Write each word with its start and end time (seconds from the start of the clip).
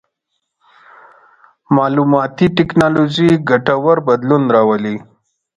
مالوماتي 1.75 2.47
ټکنالوژي 2.57 3.29
ګټور 3.49 3.97
بدلون 4.07 4.43
راولي. 4.55 4.95